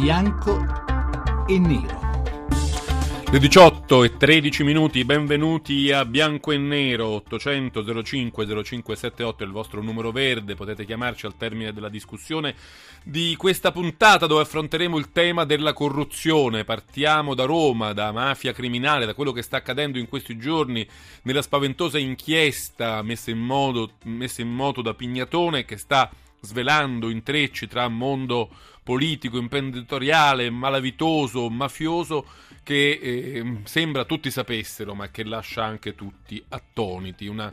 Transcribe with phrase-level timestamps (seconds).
[0.00, 0.64] bianco
[1.48, 2.06] e nero.
[3.32, 9.52] Le 18 e 13 minuti, benvenuti a Bianco e Nero 800 05 0578 è il
[9.52, 12.54] vostro numero verde, potete chiamarci al termine della discussione
[13.02, 16.64] di questa puntata dove affronteremo il tema della corruzione.
[16.64, 20.86] Partiamo da Roma, da mafia criminale, da quello che sta accadendo in questi giorni
[21.22, 26.08] nella spaventosa inchiesta messa in, modo, messa in moto da Pignatone che sta
[26.40, 28.50] svelando intrecci tra mondo
[28.82, 32.26] politico, imprenditoriale, malavitoso, mafioso
[32.62, 37.26] che eh, sembra tutti sapessero, ma che lascia anche tutti attoniti.
[37.26, 37.52] Una,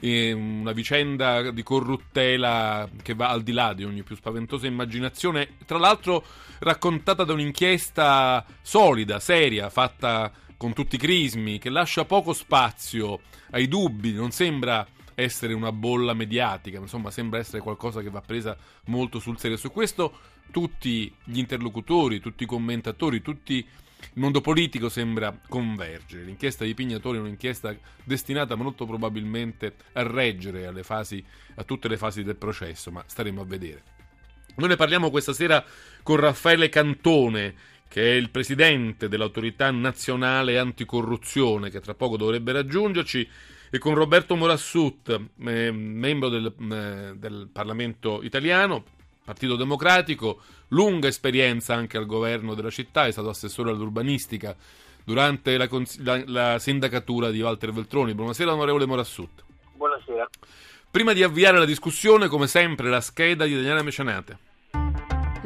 [0.00, 5.56] eh, una, vicenda di corruttela che va al di là di ogni più spaventosa immaginazione,
[5.66, 6.24] tra l'altro
[6.58, 13.68] raccontata da un'inchiesta solida, seria, fatta con tutti i crismi, che lascia poco spazio ai
[13.68, 14.86] dubbi, non sembra
[15.16, 19.56] essere una bolla mediatica, insomma sembra essere qualcosa che va presa molto sul serio.
[19.56, 20.16] Su questo
[20.52, 26.22] tutti gli interlocutori, tutti i commentatori, tutti il mondo politico sembra convergere.
[26.22, 32.22] L'inchiesta di Pignatore è un'inchiesta destinata molto probabilmente a reggere fasi, a tutte le fasi
[32.22, 33.82] del processo, ma staremo a vedere.
[34.56, 35.64] Noi ne parliamo questa sera
[36.02, 37.54] con Raffaele Cantone,
[37.88, 43.28] che è il presidente dell'autorità nazionale anticorruzione, che tra poco dovrebbe raggiungerci,
[43.70, 45.08] e con Roberto Morassut,
[45.44, 48.84] eh, membro del, eh, del Parlamento italiano,
[49.24, 54.54] Partito Democratico, lunga esperienza anche al governo della città, è stato assessore all'urbanistica
[55.04, 58.14] durante la, la, la sindacatura di Walter Veltroni.
[58.14, 59.44] Buonasera onorevole Morassut.
[59.74, 60.28] Buonasera.
[60.90, 64.38] Prima di avviare la discussione, come sempre, la scheda di Daniela Mecenate.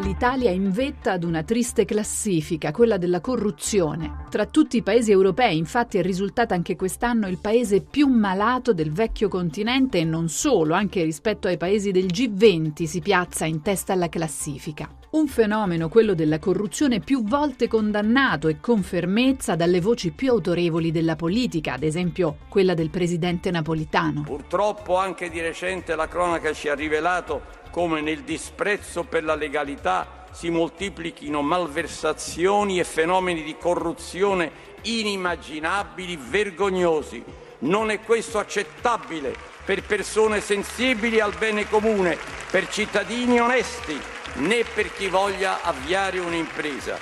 [0.02, 4.24] L'Italia è in vetta ad una triste classifica, quella della corruzione.
[4.30, 8.92] Tra tutti i paesi europei, infatti, è risultato anche quest'anno il paese più malato del
[8.92, 13.92] vecchio continente e non solo, anche rispetto ai paesi del G20 si piazza in testa
[13.92, 14.88] alla classifica.
[15.10, 20.92] Un fenomeno, quello della corruzione, più volte condannato e con fermezza dalle voci più autorevoli
[20.92, 24.22] della politica, ad esempio quella del presidente napolitano.
[24.22, 30.26] Purtroppo anche di recente la cronaca ci ha rivelato come nel disprezzo per la legalità
[30.32, 34.50] si moltiplichino malversazioni e fenomeni di corruzione
[34.82, 37.22] inimmaginabili, vergognosi.
[37.60, 42.16] Non è questo accettabile per persone sensibili al bene comune,
[42.50, 43.98] per cittadini onesti,
[44.36, 46.96] né per chi voglia avviare un'impresa.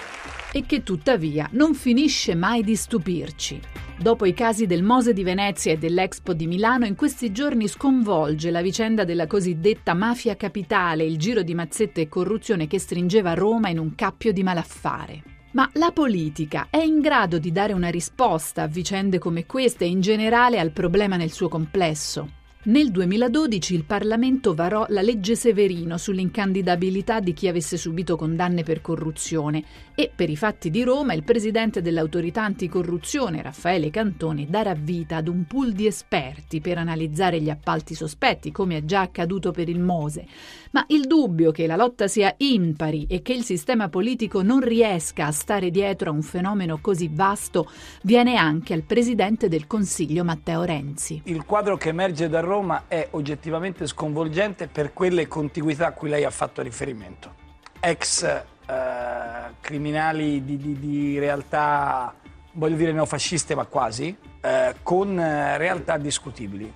[0.51, 3.88] E che tuttavia non finisce mai di stupirci.
[4.01, 8.53] Dopo i casi del Mose di Venezia e dell'Expo di Milano, in questi giorni sconvolge
[8.53, 13.71] la vicenda della cosiddetta mafia capitale, il giro di mazzette e corruzione che stringeva Roma
[13.71, 15.23] in un cappio di malaffare.
[15.51, 19.89] Ma la politica è in grado di dare una risposta a vicende come queste e
[19.89, 22.37] in generale al problema nel suo complesso?
[22.69, 28.81] Nel 2012 il Parlamento varò la legge Severino sull'incandidabilità di chi avesse subito condanne per
[28.81, 29.65] corruzione
[30.01, 35.27] e per i fatti di Roma il presidente dell'autorità anticorruzione Raffaele Cantoni darà vita ad
[35.27, 39.81] un pool di esperti per analizzare gli appalti sospetti come è già accaduto per il
[39.81, 40.25] Mose.
[40.71, 45.27] Ma il dubbio che la lotta sia impari e che il sistema politico non riesca
[45.27, 47.69] a stare dietro a un fenomeno così vasto
[48.03, 51.23] viene anche al presidente del Consiglio Matteo Renzi.
[51.25, 56.23] Il quadro che emerge da Roma è oggettivamente sconvolgente per quelle contiguità a cui lei
[56.23, 57.35] ha fatto riferimento.
[57.81, 62.15] Ex eh, criminali di, di, di, realtà,
[62.53, 66.71] voglio dire neofasciste, ma quasi, eh, con eh, realtà discutibili.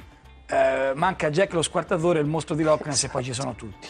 [0.49, 3.89] Eh, manca Jack lo squartatore, il mostro di Loch e poi ci sono tutti.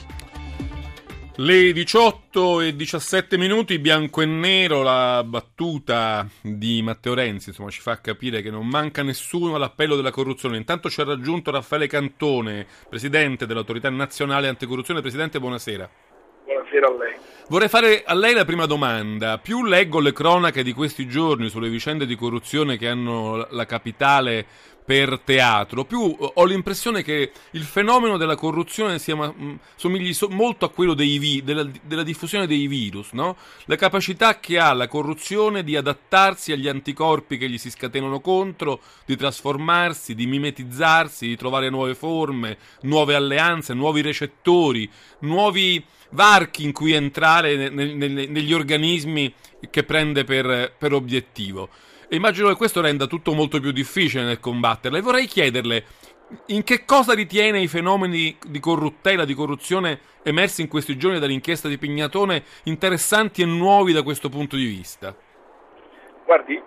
[1.36, 7.80] Le 18 e 17 minuti, bianco e nero, la battuta di Matteo Renzi insomma, ci
[7.80, 10.58] fa capire che non manca nessuno all'appello della corruzione.
[10.58, 15.00] Intanto ci ha raggiunto Raffaele Cantone, presidente dell'autorità nazionale anticorruzione.
[15.00, 15.88] Presidente, buonasera.
[16.44, 17.31] Buonasera a lei.
[17.52, 19.36] Vorrei fare a lei la prima domanda.
[19.36, 24.46] Più leggo le cronache di questi giorni sulle vicende di corruzione che hanno la capitale
[24.92, 30.28] per teatro, più eh, ho l'impressione che il fenomeno della corruzione sia, mh, somigli so,
[30.28, 33.38] molto a quello vi, della, della, diffusione dei virus, no?
[33.64, 38.81] La capacità che ha la corruzione di adattarsi agli anticorpi che gli si scatenano contro,
[39.06, 44.90] di trasformarsi, di mimetizzarsi, di trovare nuove forme, nuove alleanze, nuovi recettori,
[45.20, 49.32] nuovi varchi in cui entrare ne, ne, negli organismi
[49.70, 51.70] che prende per, per obiettivo.
[52.12, 54.99] E immagino che questo renda tutto molto più difficile nel combatterla.
[54.99, 55.85] E vorrei chiederle
[56.49, 61.69] in che cosa ritiene i fenomeni di corruttela, di corruzione emersi in questi giorni dall'inchiesta
[61.69, 65.17] di Pignatone interessanti e nuovi da questo punto di vista?
[66.26, 66.62] Guardi,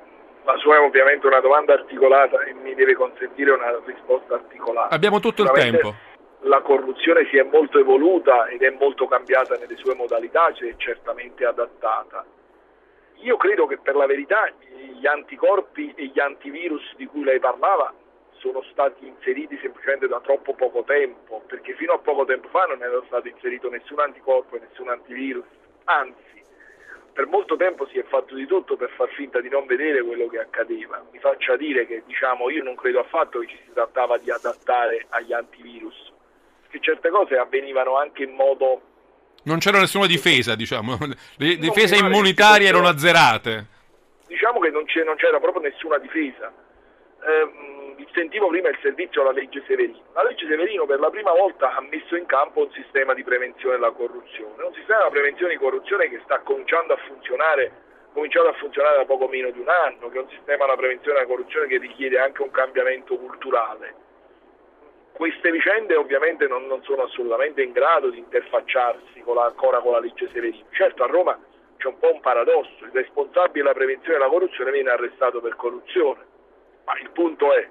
[0.46, 4.96] la sua è ovviamente una domanda articolata e mi deve consentire una risposta articolata.
[4.96, 5.94] Abbiamo tutto il tempo.
[6.42, 10.74] la corruzione si è molto evoluta ed è molto cambiata nelle sue modalità, si è
[10.78, 12.26] certamente adattata.
[13.18, 17.94] Io credo che per la verità gli anticorpi e gli antivirus di cui lei parlava
[18.38, 22.82] sono stati inseriti semplicemente da troppo poco tempo, perché fino a poco tempo fa non
[22.84, 25.46] era stato inserito nessun anticorpo e nessun antivirus,
[25.86, 26.24] anzi
[27.16, 30.28] per molto tempo si è fatto di tutto per far finta di non vedere quello
[30.28, 31.02] che accadeva.
[31.12, 35.06] Mi faccia dire che diciamo, io non credo affatto che ci si trattava di adattare
[35.10, 36.12] agli antivirus,
[36.68, 38.94] che certe cose avvenivano anche in modo...
[39.46, 40.98] Non c'era nessuna difesa, diciamo,
[41.38, 43.66] le difese immunitarie erano azzerate.
[44.28, 46.52] Diciamo che non, non c'era proprio nessuna difesa.
[47.22, 47.66] Eh,
[48.16, 50.00] sentivo prima il servizio alla legge Severino.
[50.14, 53.76] La legge Severino per la prima volta ha messo in campo un sistema di prevenzione
[53.76, 57.72] della corruzione, un sistema di prevenzione di corruzione che sta cominciando a funzionare,
[58.14, 61.20] cominciato a funzionare da poco meno di un anno, che è un sistema di prevenzione
[61.20, 64.05] della corruzione che richiede anche un cambiamento culturale.
[65.16, 69.94] Queste vicende ovviamente non, non sono assolutamente in grado di interfacciarsi con la, ancora con
[69.94, 70.66] la legge Severino.
[70.72, 71.40] Certo a Roma
[71.78, 76.20] c'è un po' un paradosso, il responsabile della prevenzione della corruzione viene arrestato per corruzione,
[76.84, 77.66] ma il punto è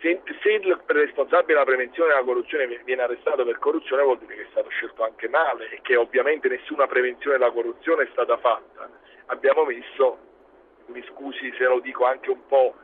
[0.00, 4.42] se, se, il responsabile della prevenzione della corruzione viene arrestato per corruzione vuol dire che
[4.42, 8.90] è stato scelto anche male e che ovviamente nessuna prevenzione della corruzione è stata fatta.
[9.26, 10.18] Abbiamo messo,
[10.88, 12.74] mi scusi se lo dico anche un po'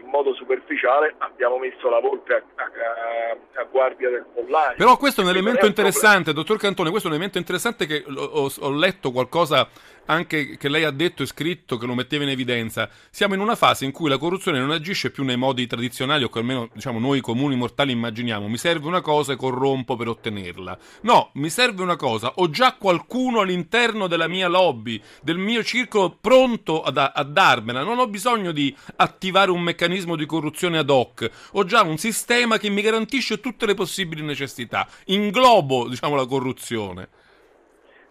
[0.00, 4.76] in modo superficiale, abbiamo messo la volpe a, a, a guardia del pollaio.
[4.76, 8.50] Però questo è un elemento interessante, dottor Cantone, questo è un elemento interessante che ho,
[8.58, 9.68] ho letto qualcosa
[10.08, 13.56] anche che lei ha detto e scritto che lo metteva in evidenza, siamo in una
[13.56, 16.98] fase in cui la corruzione non agisce più nei modi tradizionali o che almeno diciamo,
[16.98, 20.78] noi comuni mortali immaginiamo, mi serve una cosa e corrompo per ottenerla.
[21.02, 26.16] No, mi serve una cosa, ho già qualcuno all'interno della mia lobby, del mio circolo
[26.18, 31.28] pronto ad, a darmela, non ho bisogno di attivare un meccanismo di corruzione ad hoc,
[31.52, 37.08] ho già un sistema che mi garantisce tutte le possibili necessità, inglobo diciamo la corruzione.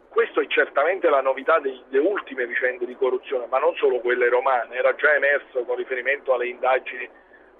[0.09, 4.75] Questo è certamente la novità delle ultime vicende di corruzione, ma non solo quelle romane,
[4.75, 7.07] era già emerso con riferimento alle indagini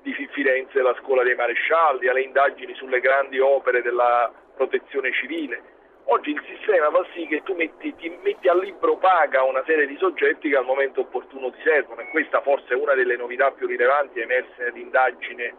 [0.02, 5.77] di Firenze della scuola dei marescialli, alle indagini sulle grandi opere della protezione civile.
[6.10, 9.86] Oggi il sistema fa sì che tu metti, ti metti a libro paga una serie
[9.86, 13.52] di soggetti che al momento opportuno ti servono e questa forse è una delle novità
[13.52, 15.54] più rilevanti emerse nell'indagine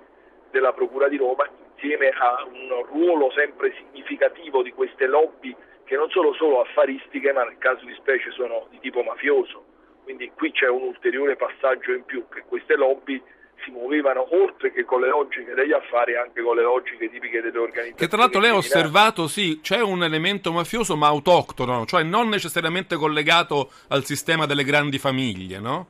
[0.50, 5.55] della Procura di Roma insieme a un ruolo sempre significativo di queste lobby
[5.85, 9.65] che non sono solo affaristiche ma nel caso di specie sono di tipo mafioso.
[10.03, 13.23] Quindi qui c'è un ulteriore passaggio in più, che queste lobby
[13.64, 17.58] si muovevano oltre che con le logiche degli affari anche con le logiche tipiche delle
[17.58, 17.94] organizzazioni.
[17.94, 22.28] Che tra l'altro lei ha osservato, sì, c'è un elemento mafioso ma autoctono, cioè non
[22.28, 25.88] necessariamente collegato al sistema delle grandi famiglie, no?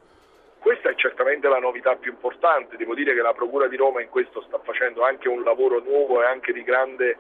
[0.59, 4.09] Questa è certamente la novità più importante, devo dire che la Procura di Roma in
[4.09, 7.17] questo sta facendo anche un lavoro nuovo e anche di grande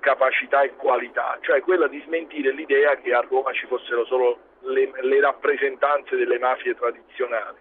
[0.00, 4.90] capacità e qualità, cioè quella di smentire l'idea che a Roma ci fossero solo le,
[5.00, 7.56] le rappresentanze delle mafie tradizionali.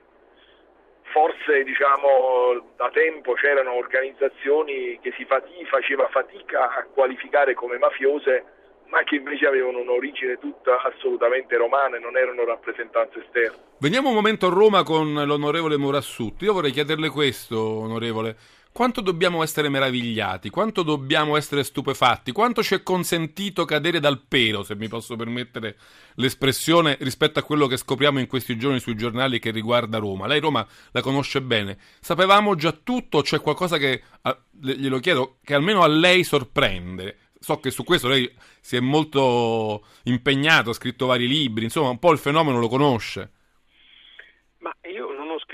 [1.11, 8.43] Forse diciamo, da tempo c'erano organizzazioni che si fati, faceva fatica a qualificare come mafiose,
[8.89, 13.57] ma che invece avevano un'origine tutta assolutamente romana e non erano rappresentanze esterne.
[13.79, 16.45] Veniamo un momento a Roma con l'onorevole Morassutti.
[16.45, 18.35] Io vorrei chiederle questo, onorevole
[18.79, 24.63] quanto dobbiamo essere meravigliati, quanto dobbiamo essere stupefatti, quanto ci è consentito cadere dal pelo,
[24.63, 25.75] se mi posso permettere
[26.13, 30.27] l'espressione, rispetto a quello che scopriamo in questi giorni sui giornali che riguarda Roma.
[30.27, 31.77] Lei Roma la conosce bene.
[31.99, 34.01] Sapevamo già tutto, c'è qualcosa che,
[34.61, 37.17] glielo chiedo, che almeno a lei sorprende.
[37.37, 41.99] So che su questo lei si è molto impegnato, ha scritto vari libri, insomma un
[41.99, 43.31] po' il fenomeno lo conosce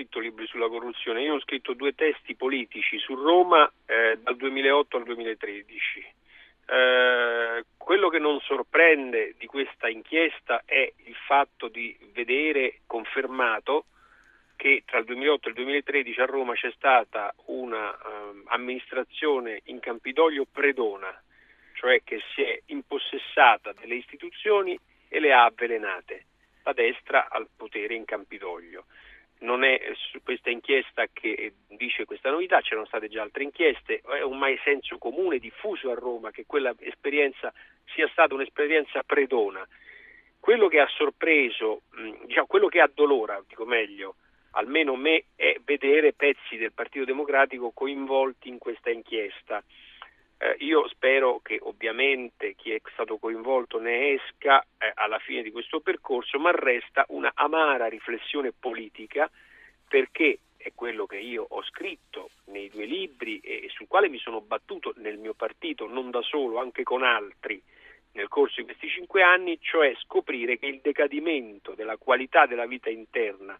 [0.06, 4.98] scritto libri sulla corruzione, io ho scritto due testi politici su Roma eh, dal 2008
[4.98, 6.06] al 2013.
[6.68, 13.86] Eh, quello che non sorprende di questa inchiesta è il fatto di vedere confermato
[14.56, 19.80] che tra il 2008 e il 2013 a Roma c'è stata un'amministrazione ehm, um, in
[19.80, 21.14] Campidoglio predona,
[21.74, 26.26] cioè che si è impossessata delle istituzioni e le ha avvelenate,
[26.64, 28.86] la destra al potere in Campidoglio
[29.40, 34.22] non è su questa inchiesta che dice questa novità, c'erano state già altre inchieste, è
[34.22, 37.54] un mai senso comune diffuso a Roma che quella esperienza
[37.94, 39.68] sia stata un'esperienza predona.
[40.40, 41.82] Quello che ha sorpreso,
[42.26, 44.16] diciamo, quello che addolora, dico meglio,
[44.52, 49.64] almeno me, è vedere pezzi del Partito Democratico coinvolti in questa inchiesta.
[50.38, 55.52] Eh, io spero che ovviamente chi è stato coinvolto ne esca eh, alla fine di
[55.52, 59.30] questo percorso, ma resta una amara riflessione politica
[59.88, 64.42] perché è quello che io ho scritto nei due libri e sul quale mi sono
[64.42, 67.62] battuto nel mio partito, non da solo, anche con altri
[68.14, 72.90] nel corso di questi cinque anni, cioè scoprire che il decadimento della qualità della vita
[72.90, 73.58] interna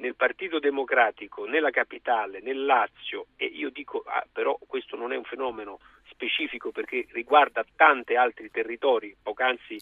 [0.00, 5.16] nel Partito Democratico, nella capitale, nel Lazio, e io dico ah, però questo non è
[5.16, 5.78] un fenomeno
[6.08, 9.78] specifico perché riguarda tanti altri territori, poc'anzi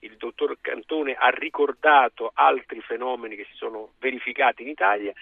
[0.00, 5.12] il dottor Cantone ha ricordato altri fenomeni che si sono verificati in Italia,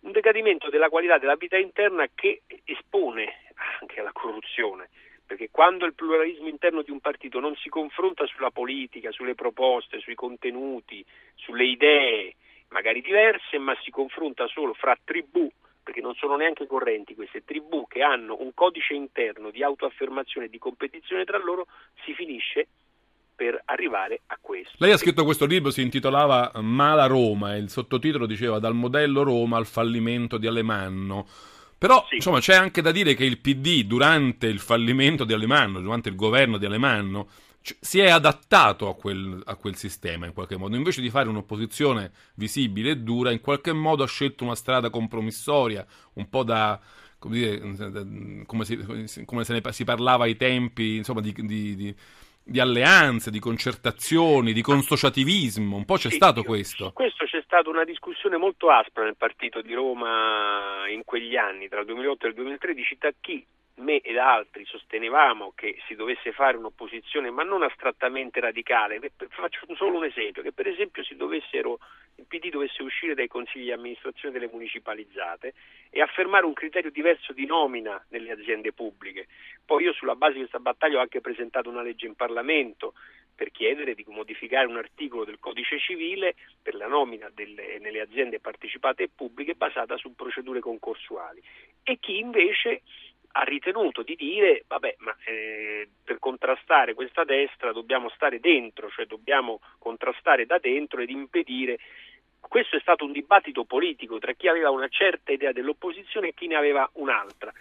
[0.00, 4.88] un decadimento della qualità della vita interna che espone anche alla corruzione,
[5.26, 10.00] perché quando il pluralismo interno di un partito non si confronta sulla politica, sulle proposte,
[10.00, 11.04] sui contenuti,
[11.34, 12.34] sulle idee,
[12.70, 15.50] magari diverse, ma si confronta solo fra tribù,
[15.82, 20.50] perché non sono neanche correnti queste tribù che hanno un codice interno di autoaffermazione e
[20.50, 21.66] di competizione tra loro,
[22.04, 22.68] si finisce
[23.34, 24.76] per arrivare a questo.
[24.78, 29.22] Lei ha scritto questo libro, si intitolava Mala Roma e il sottotitolo diceva Dal modello
[29.22, 31.26] Roma al fallimento di Alemanno.
[31.78, 32.16] Però sì.
[32.16, 36.16] insomma, c'è anche da dire che il PD durante il fallimento di Alemanno, durante il
[36.16, 37.28] governo di Alemanno,
[37.62, 40.76] si è adattato a quel, a quel, sistema in qualche modo.
[40.76, 45.86] Invece di fare un'opposizione visibile e dura, in qualche modo ha scelto una strada compromissoria,
[46.14, 46.80] un po' da
[47.18, 51.94] come, dire, come, si, come se ne si parlava ai tempi insomma, di, di, di
[52.42, 56.90] di alleanze, di concertazioni, di consociativismo, un po' c'è sì, stato questo.
[56.92, 61.80] Questo c'è stata una discussione molto aspra nel partito di Roma in quegli anni, tra
[61.80, 63.46] il 2008 e il 2013, da chi
[63.80, 69.00] me ed altri sostenevamo che si dovesse fare un'opposizione, ma non astrattamente radicale.
[69.28, 71.78] Faccio solo un esempio, che per esempio dovessero,
[72.16, 75.54] il PD dovesse uscire dai consigli di amministrazione delle municipalizzate
[75.90, 79.26] e affermare un criterio diverso di nomina nelle aziende pubbliche.
[79.64, 82.94] Poi io sulla base di questa battaglia ho anche presentato una legge in Parlamento
[83.40, 88.38] per chiedere di modificare un articolo del codice civile per la nomina delle, nelle aziende
[88.38, 91.42] partecipate e pubbliche basata su procedure concorsuali.
[91.82, 92.82] E chi invece
[93.32, 99.06] ha ritenuto di dire vabbè ma eh, per contrastare questa destra dobbiamo stare dentro, cioè
[99.06, 101.78] dobbiamo contrastare da dentro ed impedire
[102.40, 106.46] questo è stato un dibattito politico tra chi aveva una certa idea dell'opposizione e chi
[106.46, 107.52] ne aveva un'altra.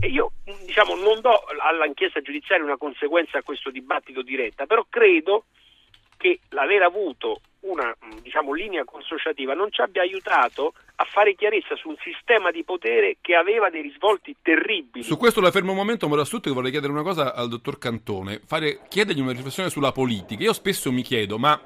[0.00, 0.32] E io
[0.64, 5.44] diciamo, non do all'inchiesta giudiziaria una conseguenza a questo dibattito diretta, però credo
[6.16, 11.88] che l'aver avuto una diciamo, linea consociativa non ci abbia aiutato a fare chiarezza su
[11.88, 15.04] un sistema di potere che aveva dei risvolti terribili.
[15.04, 17.78] Su questo la fermo un momento, ma soprattutto che vorrei chiedere una cosa al dottor
[17.78, 20.42] Cantone, fare, chiedergli una riflessione sulla politica.
[20.42, 21.60] Io spesso mi chiedo, ma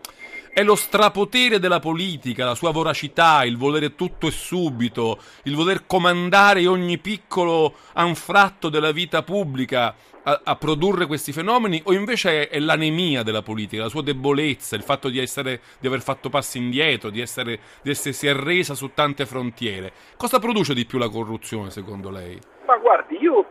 [0.52, 5.84] è lo strapotere della politica, la sua voracità, il volere tutto e subito, il voler
[5.86, 9.94] comandare ogni piccolo anfratto della vita pubblica
[10.28, 14.76] a, a produrre questi fenomeni, o invece è, è, l'anemia della politica, la sua debolezza,
[14.76, 18.92] il fatto di, essere, di aver fatto passi indietro, di, essere, di essersi arresa su
[18.92, 19.92] tante frontiere.
[20.16, 22.38] Cosa produce di più la corruzione secondo lei?
[22.66, 23.44] Ma guardi, io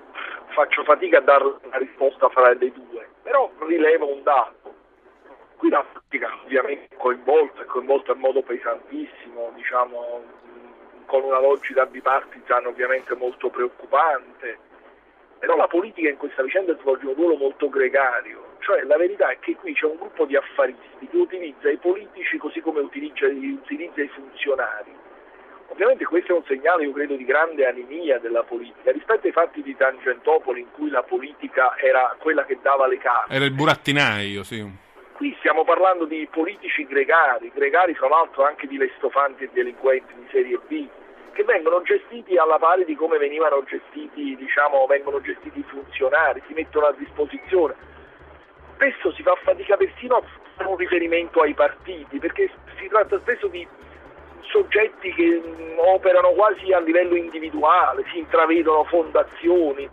[0.54, 4.66] faccio fatica a dare una risposta fra le due, però rilevo un dato
[5.58, 10.24] Qui la politica ovviamente è coinvolta, è coinvolta in modo pesantissimo, diciamo,
[11.06, 14.60] con una logica bipartisan ovviamente molto preoccupante,
[15.46, 19.38] però la politica in questa vicenda svolge un ruolo molto gregario, cioè la verità è
[19.38, 24.02] che qui c'è un gruppo di affaristi che utilizza i politici così come utilizza, utilizza
[24.02, 24.92] i funzionari.
[25.68, 29.62] Ovviamente questo è un segnale, io credo, di grande anemia della politica rispetto ai fatti
[29.62, 33.32] di Tangentopoli in cui la politica era quella che dava le carte.
[33.32, 34.68] Era il burattinaio, sì.
[35.14, 40.28] Qui stiamo parlando di politici gregari, gregari fra l'altro anche di lestofanti e delinquenti di
[40.32, 40.88] serie B,
[41.36, 46.54] che vengono gestiti alla pari di come venivano gestiti, diciamo, vengono gestiti i funzionari, si
[46.54, 47.76] mettono a disposizione.
[48.76, 50.24] Spesso si fa fatica persino a
[50.56, 52.50] fare un riferimento ai partiti, perché
[52.80, 53.68] si tratta spesso di
[54.50, 55.42] soggetti che
[55.76, 59.90] operano quasi a livello individuale, si intravedono fondazioni,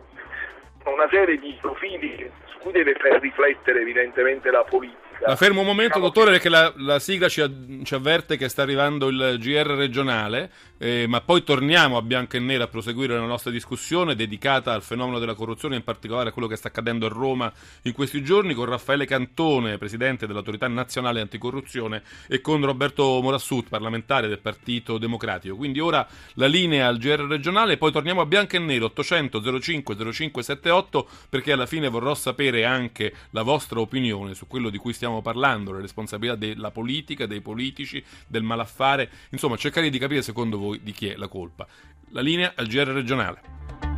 [0.84, 5.02] una serie di profili su cui deve far riflettere evidentemente la politica.
[5.24, 8.62] La fermo un momento, diciamo dottore, perché la, la sigla ci, ci, avverte che sta
[8.62, 10.50] arrivando il GR regionale,
[10.82, 14.82] eh, ma poi torniamo a bianco e nero a proseguire la nostra discussione dedicata al
[14.82, 18.52] fenomeno della corruzione, in particolare a quello che sta accadendo a Roma in questi giorni,
[18.52, 25.54] con Raffaele Cantone, presidente dell'autorità nazionale anticorruzione, e con Roberto Morassut, parlamentare del Partito Democratico.
[25.54, 30.12] Quindi ora la linea al GR regionale, poi torniamo a bianco e nero 800 05
[30.12, 34.92] 05 78 perché alla fine vorrò sapere anche la vostra opinione su quello di cui
[34.92, 40.71] stiamo parlando, le responsabilità della politica, dei politici, del malaffare, insomma cercare di capire secondo
[40.72, 41.66] voi di chi è la colpa.
[42.10, 43.91] La linea al GR regionale.